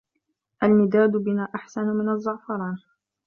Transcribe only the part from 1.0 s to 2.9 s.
بِنَا أَحْسَنُ مِنْ الزَّعْفَرَانِ